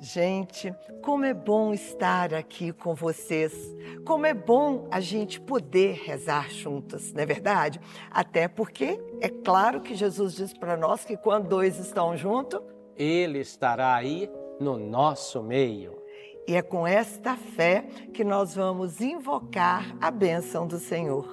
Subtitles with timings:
[0.00, 3.52] gente, como é bom estar aqui com vocês.
[4.04, 7.80] Como é bom a gente poder rezar juntas, não é verdade?
[8.10, 12.60] Até porque é claro que Jesus diz para nós que quando dois estão juntos,
[12.96, 16.00] ele estará aí no nosso meio.
[16.46, 17.82] E é com esta fé
[18.12, 21.26] que nós vamos invocar a bênção do Senhor.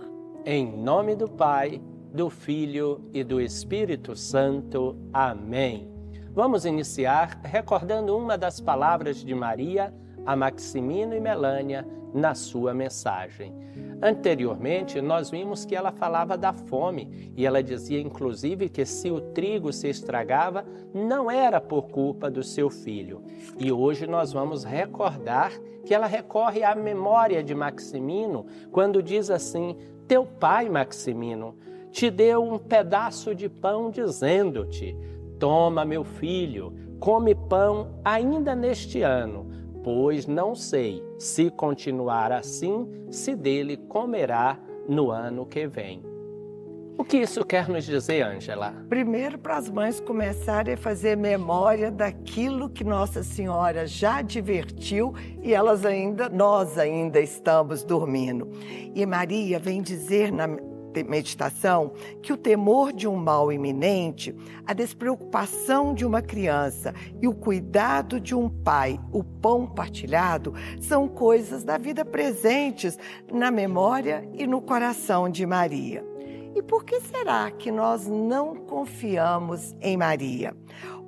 [0.46, 1.82] Em nome do Pai,
[2.14, 4.96] do Filho e do Espírito Santo.
[5.12, 5.99] Amém.
[6.40, 9.94] Vamos iniciar recordando uma das palavras de Maria
[10.26, 13.54] a Maximino e Melânia na sua mensagem.
[14.02, 19.20] Anteriormente, nós vimos que ela falava da fome e ela dizia, inclusive, que se o
[19.20, 20.64] trigo se estragava,
[20.94, 23.22] não era por culpa do seu filho.
[23.58, 25.52] E hoje nós vamos recordar
[25.86, 29.76] que ela recorre à memória de Maximino quando diz assim:
[30.08, 31.58] Teu pai, Maximino,
[31.92, 34.96] te deu um pedaço de pão dizendo-te:
[35.40, 39.48] Toma, meu filho, come pão ainda neste ano,
[39.84, 46.04] pois não sei se continuar assim, se dele comerá no ano que vem.
[46.98, 48.74] O que isso quer nos dizer, Ângela?
[48.90, 55.54] Primeiro, para as mães começarem a fazer memória daquilo que Nossa Senhora já advertiu e
[55.54, 58.50] elas ainda, nós ainda estamos dormindo.
[58.94, 60.50] E Maria vem dizer na
[61.08, 67.34] meditação que o temor de um mal iminente, a despreocupação de uma criança e o
[67.34, 72.98] cuidado de um pai, o pão partilhado, são coisas da vida presentes
[73.32, 76.06] na memória e no coração de Maria.
[76.56, 80.56] E por que será que nós não confiamos em Maria?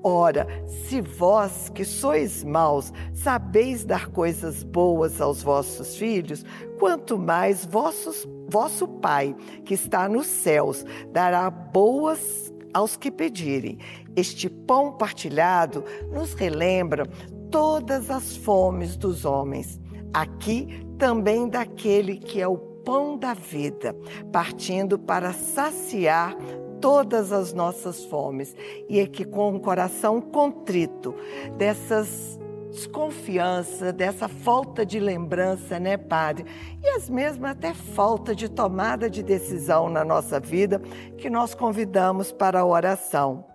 [0.04, 6.44] Ora, se vós que sois maus sabeis dar coisas boas aos vossos filhos,
[6.80, 13.78] quanto mais vossos, vosso Pai, que está nos céus, dará boas aos que pedirem.
[14.16, 17.06] Este pão partilhado nos relembra
[17.52, 19.80] todas as fomes dos homens.
[20.14, 23.96] Aqui também daquele que é o pão da vida,
[24.32, 26.36] partindo para saciar
[26.82, 28.56] todas as nossas fomes.
[28.90, 31.16] E é que com o coração contrito
[31.58, 32.40] dessas
[32.72, 36.46] desconfiança, dessa falta de lembrança, né, Padre?
[36.82, 40.80] E as mesmas até falta de tomada de decisão na nossa vida
[41.18, 43.46] que nós convidamos para a oração.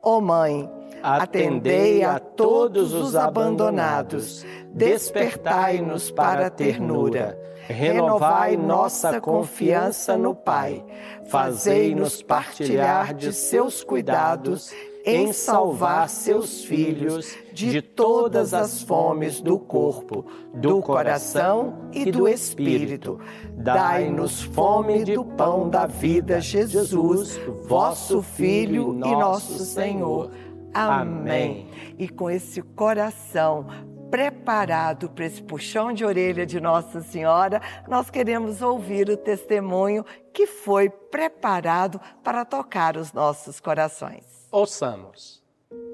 [0.00, 0.70] Ó oh, Mãe,
[1.02, 7.38] atendei a todos os abandonados, despertai-nos para a ternura
[7.68, 10.84] renovai nossa confiança no Pai,
[11.26, 14.72] fazei-nos partilhar de seus cuidados
[15.04, 20.24] em salvar seus filhos de todas as fomes do corpo,
[20.54, 23.18] do coração e do espírito.
[23.56, 30.30] Dai-nos fome do pão da vida, Jesus, vosso Filho e nosso Senhor.
[30.72, 31.68] Amém.
[31.98, 33.66] E com esse coração
[34.12, 40.46] preparado para esse puxão de orelha de Nossa Senhora, nós queremos ouvir o testemunho que
[40.46, 44.46] foi preparado para tocar os nossos corações.
[44.52, 45.42] Ouçamos.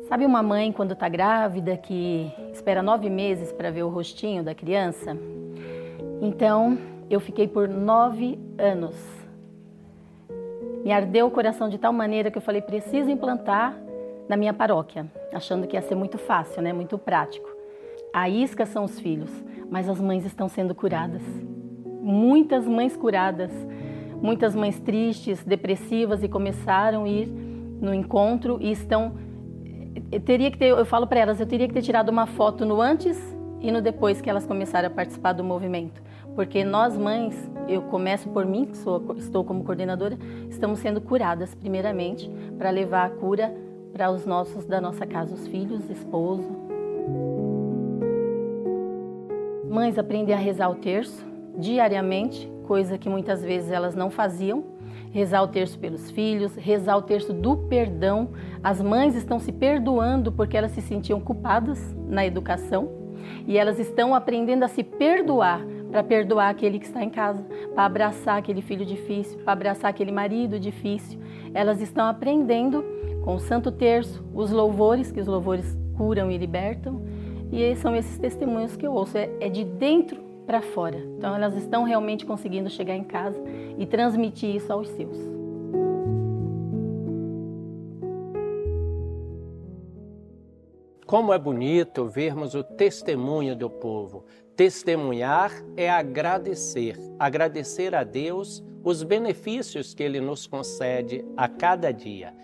[0.08, 4.52] Sabe uma mãe quando está grávida que espera nove meses para ver o rostinho da
[4.52, 5.16] criança?
[6.20, 6.76] Então,
[7.08, 8.96] eu fiquei por nove anos.
[10.82, 13.78] Me ardeu o coração de tal maneira que eu falei, preciso implantar
[14.28, 16.72] na minha paróquia, achando que ia ser muito fácil, né?
[16.72, 17.57] muito prático.
[18.12, 19.30] A isca são os filhos,
[19.70, 21.22] mas as mães estão sendo curadas.
[22.00, 23.50] Muitas mães curadas,
[24.20, 29.12] muitas mães tristes, depressivas e começaram a ir no encontro e estão
[30.12, 32.64] eu teria que ter, eu falo para elas, eu teria que ter tirado uma foto
[32.64, 33.18] no antes
[33.60, 36.00] e no depois que elas começaram a participar do movimento,
[36.34, 40.16] porque nós mães, eu começo por mim, que sou, estou como coordenadora,
[40.48, 43.52] estamos sendo curadas primeiramente para levar a cura
[43.92, 46.48] para os nossos da nossa casa, os filhos, esposo,
[49.68, 51.26] Mães aprendem a rezar o terço
[51.58, 54.64] diariamente, coisa que muitas vezes elas não faziam.
[55.10, 58.30] Rezar o terço pelos filhos, rezar o terço do perdão.
[58.62, 62.88] As mães estão se perdoando porque elas se sentiam culpadas na educação
[63.46, 67.42] e elas estão aprendendo a se perdoar para perdoar aquele que está em casa,
[67.74, 71.18] para abraçar aquele filho difícil, para abraçar aquele marido difícil.
[71.54, 72.84] Elas estão aprendendo
[73.24, 77.02] com o Santo Terço, os louvores, que os louvores curam e libertam,
[77.50, 80.98] e são esses testemunhos que eu ouço, é, é de dentro para fora.
[81.16, 83.38] Então elas estão realmente conseguindo chegar em casa
[83.76, 85.16] e transmitir isso aos seus.
[91.06, 94.26] Como é bonito vermos o testemunho do povo.
[94.54, 102.34] Testemunhar é agradecer, agradecer a Deus os benefícios que Ele nos concede a cada dia.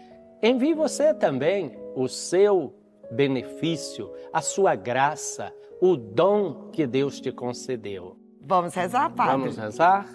[0.42, 2.74] Envie você também o seu
[3.14, 8.16] benefício, a sua graça, o dom que Deus te concedeu.
[8.40, 9.32] Vamos rezar, Padre?
[9.32, 10.06] Vamos rezar?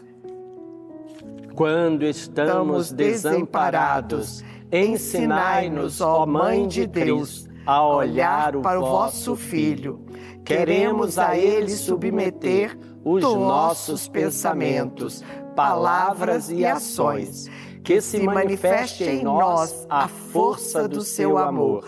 [1.56, 10.06] Quando estamos desamparados, ensinai-nos, ó Mãe de Deus, a olhar para o vosso Filho.
[10.46, 15.24] Queremos a Ele submeter os nossos pensamentos,
[15.56, 17.50] palavras e ações.
[17.84, 21.84] Que se manifeste em nós a força do seu amor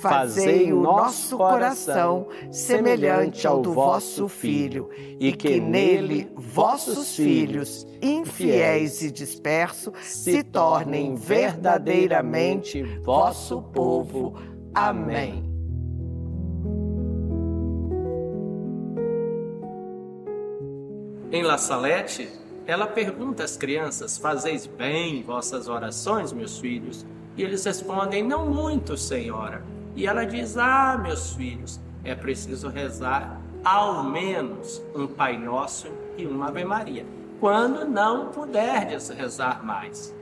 [0.00, 4.88] fazei o nosso coração semelhante ao do vosso Filho,
[5.18, 14.34] e que nele vossos filhos, infiéis e dispersos, se tornem verdadeiramente vosso povo.
[14.74, 15.44] Amém.
[21.32, 22.28] Em La Salete,
[22.66, 27.06] ela pergunta às crianças: Fazeis bem vossas orações, meus filhos?
[27.36, 29.62] E eles respondem: Não muito, Senhora.
[30.00, 36.24] E ela diz: Ah, meus filhos, é preciso rezar ao menos um Pai Nosso e
[36.24, 37.04] uma Ave Maria,
[37.38, 40.14] quando não puderdes rezar mais.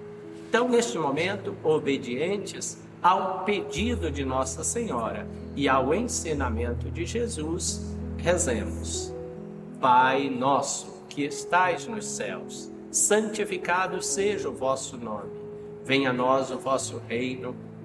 [0.48, 9.14] Então, neste momento, obedientes ao pedido de Nossa Senhora e ao ensinamento de Jesus, rezemos.
[9.80, 15.30] Pai nosso que estais nos céus, santificado seja o vosso nome.
[15.84, 17.54] Venha a nós o vosso reino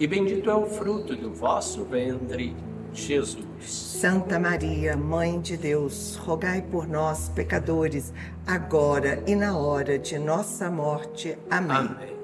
[0.00, 2.56] e bendito é o fruto do vosso ventre,
[2.90, 3.44] Jesus.
[3.60, 8.10] Santa Maria, Mãe de Deus, rogai por nós, pecadores,
[8.46, 11.36] agora e na hora de nossa morte.
[11.50, 11.76] Amém.
[11.76, 12.16] Amém.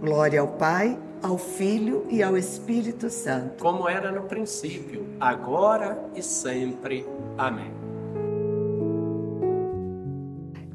[0.00, 3.64] Glória ao Pai, ao Filho e ao Espírito Santo.
[3.64, 7.04] Como era no princípio, agora e sempre.
[7.36, 7.72] Amém.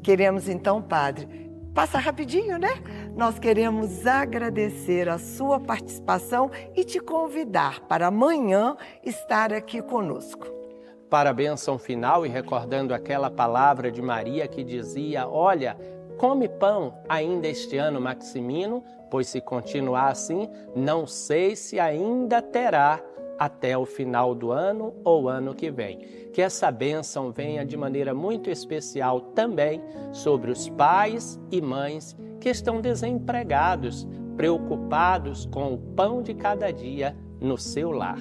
[0.02, 1.44] Queremos então, Padre,
[1.74, 2.70] Passa rapidinho, né?
[3.16, 10.48] Nós queremos agradecer a sua participação e te convidar para amanhã estar aqui conosco.
[11.08, 15.76] Para a bênção final e recordando aquela palavra de Maria que dizia: Olha,
[16.18, 23.00] come pão ainda este ano, Maximino, pois se continuar assim, não sei se ainda terá
[23.38, 25.98] até o final do ano ou ano que vem.
[26.32, 29.80] Que essa bênção venha de maneira muito especial também
[30.12, 34.06] sobre os pais e mães que estão desempregados,
[34.36, 38.20] preocupados com o pão de cada dia no seu lar.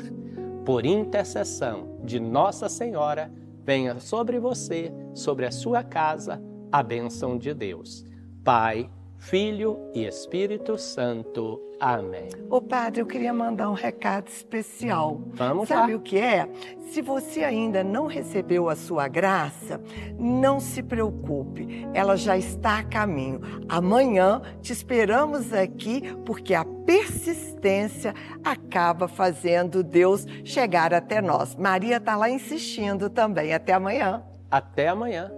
[0.64, 3.30] Por intercessão de Nossa Senhora,
[3.66, 6.42] venha sobre você, sobre a sua casa,
[6.72, 8.06] a bênção de Deus.
[8.46, 11.60] Pai, Filho e Espírito Santo.
[11.84, 12.30] Amém.
[12.50, 15.22] Ô padre, eu queria mandar um recado especial.
[15.34, 15.98] Vamos Sabe lá.
[15.98, 16.48] o que é?
[16.92, 19.82] Se você ainda não recebeu a sua graça,
[20.18, 23.42] não se preocupe, ela já está a caminho.
[23.68, 28.14] Amanhã te esperamos aqui porque a persistência
[28.46, 31.54] acaba fazendo Deus chegar até nós.
[31.58, 33.54] Maria está lá insistindo também.
[33.54, 34.24] Até amanhã.
[34.50, 35.30] Até amanhã.